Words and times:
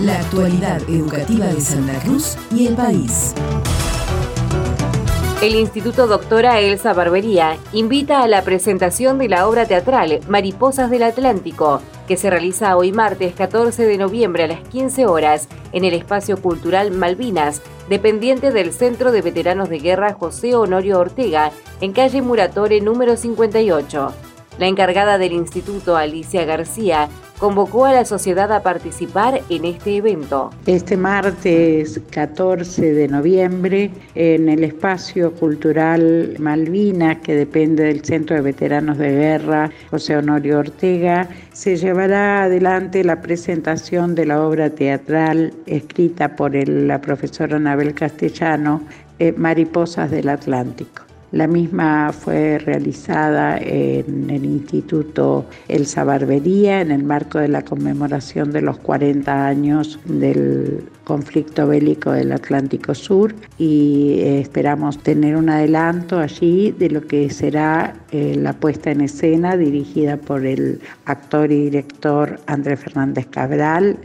la 0.00 0.20
actualidad 0.20 0.80
educativa 0.88 1.46
de 1.46 1.60
Santa 1.60 1.98
Cruz 2.00 2.36
y 2.54 2.68
el 2.68 2.74
país. 2.74 3.34
El 5.42 5.54
Instituto 5.54 6.06
Doctora 6.06 6.60
Elsa 6.60 6.92
Barbería 6.92 7.56
invita 7.72 8.22
a 8.22 8.28
la 8.28 8.42
presentación 8.42 9.18
de 9.18 9.28
la 9.28 9.48
obra 9.48 9.66
teatral 9.66 10.20
Mariposas 10.28 10.90
del 10.90 11.02
Atlántico, 11.02 11.80
que 12.06 12.16
se 12.16 12.30
realiza 12.30 12.76
hoy 12.76 12.92
martes 12.92 13.34
14 13.34 13.86
de 13.86 13.98
noviembre 13.98 14.44
a 14.44 14.48
las 14.48 14.60
15 14.68 15.06
horas 15.06 15.48
en 15.72 15.84
el 15.84 15.94
Espacio 15.94 16.40
Cultural 16.40 16.90
Malvinas, 16.92 17.62
dependiente 17.88 18.52
del 18.52 18.72
Centro 18.72 19.10
de 19.10 19.22
Veteranos 19.22 19.68
de 19.68 19.78
Guerra 19.78 20.12
José 20.12 20.54
Honorio 20.54 20.98
Ortega, 20.98 21.50
en 21.80 21.92
calle 21.92 22.22
Muratore 22.22 22.80
número 22.80 23.16
58. 23.16 24.12
La 24.58 24.66
encargada 24.66 25.18
del 25.18 25.32
instituto, 25.32 25.96
Alicia 25.96 26.44
García, 26.44 27.08
convocó 27.38 27.84
a 27.84 27.92
la 27.92 28.04
sociedad 28.04 28.52
a 28.52 28.62
participar 28.62 29.40
en 29.48 29.64
este 29.64 29.96
evento. 29.96 30.50
Este 30.66 30.96
martes 30.96 32.00
14 32.10 32.92
de 32.92 33.08
noviembre, 33.08 33.90
en 34.14 34.48
el 34.48 34.64
espacio 34.64 35.32
cultural 35.32 36.34
Malvinas, 36.38 37.18
que 37.18 37.34
depende 37.34 37.84
del 37.84 38.04
Centro 38.04 38.36
de 38.36 38.42
Veteranos 38.42 38.98
de 38.98 39.10
Guerra 39.10 39.70
José 39.90 40.16
Honorio 40.16 40.58
Ortega, 40.58 41.28
se 41.52 41.76
llevará 41.76 42.44
adelante 42.44 43.04
la 43.04 43.20
presentación 43.20 44.14
de 44.14 44.26
la 44.26 44.42
obra 44.42 44.70
teatral 44.70 45.54
escrita 45.66 46.36
por 46.36 46.54
la 46.68 47.00
profesora 47.00 47.56
Anabel 47.56 47.94
Castellano, 47.94 48.82
eh, 49.18 49.32
Mariposas 49.36 50.10
del 50.10 50.28
Atlántico. 50.28 51.07
La 51.30 51.46
misma 51.46 52.10
fue 52.12 52.58
realizada 52.58 53.58
en 53.58 54.30
el 54.30 54.44
Instituto 54.46 55.44
Elsa 55.68 56.04
Barbería 56.04 56.80
en 56.80 56.90
el 56.90 57.02
marco 57.02 57.38
de 57.38 57.48
la 57.48 57.62
conmemoración 57.62 58.50
de 58.50 58.62
los 58.62 58.78
40 58.78 59.46
años 59.46 59.98
del 60.06 60.84
conflicto 61.04 61.66
bélico 61.66 62.12
del 62.12 62.32
Atlántico 62.32 62.94
Sur 62.94 63.34
y 63.58 64.20
eh, 64.20 64.40
esperamos 64.40 64.98
tener 64.98 65.36
un 65.36 65.48
adelanto 65.48 66.18
allí 66.18 66.70
de 66.72 66.90
lo 66.90 67.06
que 67.06 67.30
será 67.30 67.94
eh, 68.10 68.34
la 68.38 68.52
puesta 68.54 68.90
en 68.90 69.00
escena 69.02 69.56
dirigida 69.56 70.16
por 70.16 70.46
el 70.46 70.80
actor 71.04 71.50
y 71.50 71.64
director 71.64 72.40
Andrés 72.46 72.80
Fernández 72.80 73.26
Cabral, 73.26 73.98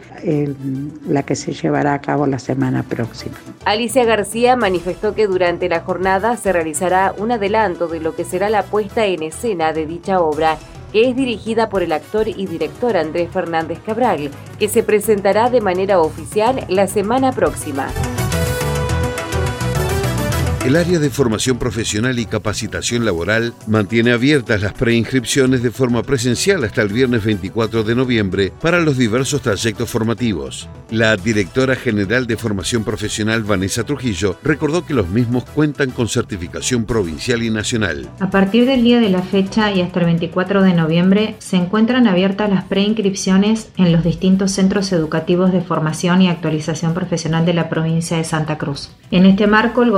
la 1.07 1.23
que 1.23 1.35
se 1.35 1.53
llevará 1.53 1.93
a 1.93 2.01
cabo 2.01 2.25
la 2.25 2.39
semana 2.39 2.83
próxima. 2.83 3.35
Alicia 3.65 4.05
García 4.05 4.55
manifestó 4.55 5.13
que 5.13 5.27
durante 5.27 5.69
la 5.69 5.81
jornada 5.81 6.37
se 6.37 6.51
realizará 6.51 7.12
un 7.17 7.31
adelanto 7.31 7.87
de 7.87 7.99
lo 7.99 8.15
que 8.15 8.25
será 8.25 8.49
la 8.49 8.63
puesta 8.63 9.05
en 9.05 9.23
escena 9.23 9.73
de 9.73 9.85
dicha 9.85 10.19
obra 10.19 10.57
que 10.93 11.09
es 11.09 11.15
dirigida 11.15 11.69
por 11.69 11.81
el 11.81 11.91
actor 11.91 12.27
y 12.27 12.45
director 12.45 12.95
Andrés 12.95 13.29
Fernández 13.31 13.79
Cabral, 13.83 14.29
que 14.59 14.69
se 14.69 14.83
presentará 14.83 15.49
de 15.49 15.59
manera 15.59 15.99
oficial 15.99 16.65
la 16.69 16.87
semana 16.87 17.31
próxima. 17.31 17.87
El 20.65 20.77
área 20.77 20.97
de 20.97 21.09
formación 21.09 21.59
profesional 21.59 22.17
y 22.19 22.25
capacitación 22.25 23.03
laboral 23.03 23.53
mantiene 23.67 24.13
abiertas 24.13 24.61
las 24.61 24.71
preinscripciones 24.71 25.61
de 25.61 25.71
forma 25.71 26.03
presencial 26.03 26.63
hasta 26.63 26.81
el 26.81 26.87
viernes 26.87 27.25
24 27.25 27.83
de 27.83 27.95
noviembre 27.95 28.53
para 28.61 28.79
los 28.79 28.97
diversos 28.97 29.41
trayectos 29.41 29.89
formativos. 29.89 30.69
La 30.89 31.17
directora 31.17 31.75
general 31.75 32.27
de 32.27 32.37
formación 32.37 32.85
profesional, 32.85 33.43
Vanessa 33.43 33.83
Trujillo, 33.83 34.37
recordó 34.41 34.85
que 34.85 34.93
los 34.93 35.09
mismos 35.09 35.43
cuentan 35.43 35.91
con 35.91 36.07
certificación 36.07 36.85
provincial 36.85 37.43
y 37.43 37.49
nacional. 37.49 38.09
A 38.21 38.29
partir 38.29 38.65
del 38.65 38.83
día 38.83 39.01
de 39.01 39.09
la 39.09 39.21
fecha 39.21 39.69
y 39.73 39.81
hasta 39.81 39.99
el 39.99 40.05
24 40.05 40.61
de 40.63 40.73
noviembre 40.73 41.35
se 41.39 41.57
encuentran 41.57 42.07
abiertas 42.07 42.49
las 42.49 42.63
preinscripciones 42.63 43.67
en 43.75 43.91
los 43.91 44.05
distintos 44.05 44.51
centros 44.51 44.93
educativos 44.93 45.51
de 45.51 45.59
formación 45.59 46.21
y 46.21 46.29
actualización 46.29 46.93
profesional 46.93 47.45
de 47.45 47.53
la 47.53 47.67
provincia 47.67 48.15
de 48.15 48.23
Santa 48.23 48.57
Cruz. 48.57 48.91
En 49.11 49.25
este 49.25 49.45
marco, 49.45 49.83
el 49.83 49.91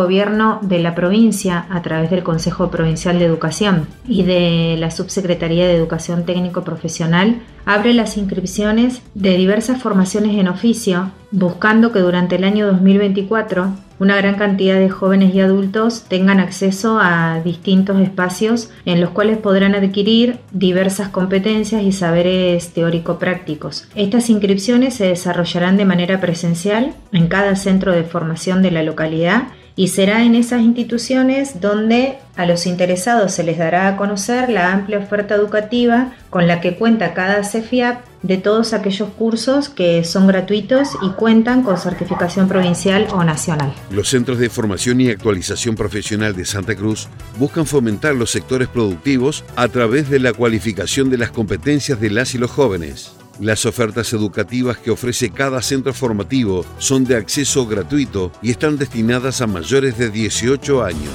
de 0.61 0.79
la 0.79 0.95
provincia, 0.95 1.65
a 1.69 1.81
través 1.81 2.09
del 2.09 2.23
Consejo 2.23 2.69
Provincial 2.69 3.19
de 3.19 3.25
Educación 3.25 3.87
y 4.07 4.23
de 4.23 4.75
la 4.79 4.91
Subsecretaría 4.91 5.67
de 5.67 5.75
Educación 5.75 6.25
Técnico 6.25 6.63
Profesional, 6.63 7.41
abre 7.65 7.93
las 7.93 8.17
inscripciones 8.17 9.01
de 9.13 9.37
diversas 9.37 9.81
formaciones 9.81 10.37
en 10.37 10.47
oficio, 10.47 11.11
buscando 11.31 11.91
que 11.91 11.99
durante 11.99 12.35
el 12.35 12.43
año 12.43 12.67
2024 12.67 13.85
una 13.97 14.17
gran 14.17 14.35
cantidad 14.35 14.77
de 14.77 14.89
jóvenes 14.89 15.33
y 15.33 15.39
adultos 15.39 16.03
tengan 16.09 16.39
acceso 16.39 16.99
a 16.99 17.39
distintos 17.43 18.01
espacios 18.01 18.69
en 18.85 18.99
los 18.99 19.11
cuales 19.11 19.37
podrán 19.37 19.73
adquirir 19.73 20.39
diversas 20.51 21.09
competencias 21.09 21.81
y 21.83 21.91
saberes 21.91 22.73
teórico-prácticos. 22.73 23.87
Estas 23.95 24.29
inscripciones 24.29 24.95
se 24.95 25.07
desarrollarán 25.07 25.77
de 25.77 25.85
manera 25.85 26.19
presencial 26.19 26.93
en 27.13 27.27
cada 27.27 27.55
centro 27.55 27.93
de 27.93 28.03
formación 28.03 28.61
de 28.61 28.71
la 28.71 28.83
localidad 28.83 29.43
y 29.75 29.89
será 29.89 30.23
en 30.23 30.35
esas 30.35 30.61
instituciones 30.61 31.59
donde 31.59 32.17
a 32.35 32.45
los 32.45 32.65
interesados 32.65 33.33
se 33.33 33.43
les 33.43 33.57
dará 33.57 33.87
a 33.87 33.97
conocer 33.97 34.49
la 34.49 34.71
amplia 34.71 34.99
oferta 34.99 35.35
educativa 35.35 36.13
con 36.29 36.47
la 36.47 36.61
que 36.61 36.75
cuenta 36.75 37.13
cada 37.13 37.43
CEFIAP 37.43 38.03
de 38.21 38.37
todos 38.37 38.73
aquellos 38.73 39.09
cursos 39.09 39.69
que 39.69 40.03
son 40.03 40.27
gratuitos 40.27 40.89
y 41.01 41.11
cuentan 41.11 41.61
con 41.61 41.77
certificación 41.77 42.47
provincial 42.47 43.07
o 43.11 43.23
nacional. 43.23 43.73
Los 43.91 44.09
centros 44.09 44.39
de 44.39 44.49
formación 44.49 44.99
y 45.01 45.09
actualización 45.09 45.75
profesional 45.75 46.35
de 46.35 46.45
Santa 46.45 46.75
Cruz 46.75 47.07
buscan 47.37 47.65
fomentar 47.65 48.15
los 48.15 48.31
sectores 48.31 48.67
productivos 48.67 49.43
a 49.55 49.67
través 49.67 50.09
de 50.09 50.19
la 50.19 50.33
cualificación 50.33 51.09
de 51.09 51.19
las 51.19 51.31
competencias 51.31 51.99
de 51.99 52.09
las 52.09 52.33
y 52.33 52.37
los 52.37 52.51
jóvenes. 52.51 53.11
Las 53.39 53.65
ofertas 53.65 54.13
educativas 54.13 54.77
que 54.77 54.91
ofrece 54.91 55.29
cada 55.29 55.61
centro 55.61 55.93
formativo 55.93 56.63
son 56.77 57.03
de 57.03 57.17
acceso 57.17 57.67
gratuito 57.67 58.31
y 58.41 58.51
están 58.51 58.77
destinadas 58.77 59.41
a 59.41 59.47
mayores 59.47 59.97
de 59.97 60.09
18 60.09 60.81
años. 60.81 61.11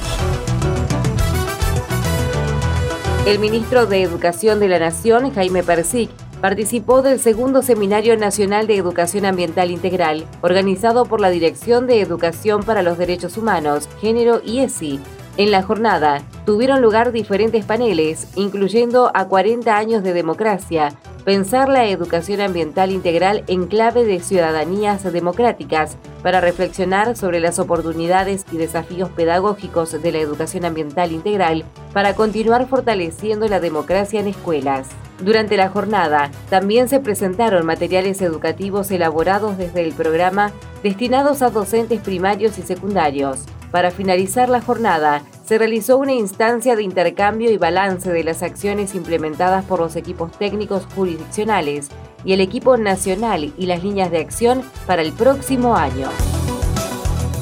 El 3.26 3.38
ministro 3.38 3.86
de 3.86 4.02
Educación 4.02 4.60
de 4.60 4.68
la 4.68 4.78
Nación, 4.78 5.32
Jaime 5.32 5.62
Persic, 5.62 6.10
participó 6.42 7.00
del 7.00 7.20
segundo 7.20 7.62
Seminario 7.62 8.14
Nacional 8.18 8.66
de 8.66 8.76
Educación 8.76 9.24
Ambiental 9.24 9.70
Integral, 9.70 10.26
organizado 10.42 11.06
por 11.06 11.22
la 11.22 11.30
Dirección 11.30 11.86
de 11.86 12.02
Educación 12.02 12.64
para 12.64 12.82
los 12.82 12.98
Derechos 12.98 13.38
Humanos, 13.38 13.88
Género 14.02 14.42
y 14.44 14.60
ESI. 14.60 15.00
En 15.38 15.50
la 15.50 15.62
jornada 15.62 16.22
tuvieron 16.44 16.82
lugar 16.82 17.12
diferentes 17.12 17.64
paneles, 17.64 18.28
incluyendo 18.36 19.10
a 19.14 19.26
40 19.26 19.74
años 19.74 20.02
de 20.02 20.12
democracia, 20.12 20.92
pensar 21.24 21.68
la 21.68 21.86
educación 21.86 22.40
ambiental 22.40 22.90
integral 22.90 23.44
en 23.46 23.66
clave 23.66 24.04
de 24.04 24.20
ciudadanías 24.20 25.10
democráticas 25.12 25.96
para 26.22 26.40
reflexionar 26.40 27.16
sobre 27.16 27.40
las 27.40 27.58
oportunidades 27.58 28.44
y 28.52 28.56
desafíos 28.56 29.10
pedagógicos 29.10 30.00
de 30.00 30.12
la 30.12 30.18
educación 30.18 30.64
ambiental 30.64 31.12
integral 31.12 31.64
para 31.92 32.14
continuar 32.14 32.66
fortaleciendo 32.68 33.48
la 33.48 33.60
democracia 33.60 34.20
en 34.20 34.28
escuelas. 34.28 34.88
Durante 35.20 35.56
la 35.56 35.68
jornada 35.68 36.30
también 36.48 36.88
se 36.88 37.00
presentaron 37.00 37.66
materiales 37.66 38.22
educativos 38.22 38.90
elaborados 38.90 39.58
desde 39.58 39.82
el 39.82 39.92
programa 39.92 40.52
destinados 40.82 41.42
a 41.42 41.50
docentes 41.50 42.00
primarios 42.00 42.58
y 42.58 42.62
secundarios. 42.62 43.44
Para 43.70 43.90
finalizar 43.90 44.48
la 44.48 44.60
jornada, 44.60 45.22
se 45.44 45.58
realizó 45.58 45.96
una 45.96 46.12
instancia 46.12 46.74
de 46.76 46.82
intercambio 46.82 47.50
y 47.50 47.56
balance 47.56 48.10
de 48.10 48.24
las 48.24 48.42
acciones 48.42 48.94
implementadas 48.94 49.64
por 49.64 49.80
los 49.80 49.96
equipos 49.96 50.32
técnicos 50.32 50.86
jurisdiccionales 50.94 51.88
y 52.24 52.32
el 52.32 52.40
equipo 52.40 52.76
nacional 52.76 53.52
y 53.56 53.66
las 53.66 53.82
líneas 53.82 54.10
de 54.10 54.18
acción 54.18 54.62
para 54.86 55.02
el 55.02 55.12
próximo 55.12 55.76
año. 55.76 56.08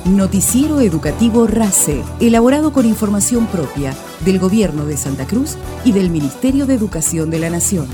Noticiero 0.04 0.80
Educativo 0.80 1.46
RACE, 1.46 2.02
elaborado 2.20 2.72
con 2.72 2.86
información 2.86 3.46
propia 3.46 3.94
del 4.20 4.38
Gobierno 4.38 4.86
de 4.86 4.96
Santa 4.96 5.26
Cruz 5.26 5.56
y 5.84 5.92
del 5.92 6.08
Ministerio 6.08 6.66
de 6.66 6.74
Educación 6.74 7.30
de 7.30 7.38
la 7.38 7.50
Nación. 7.50 7.88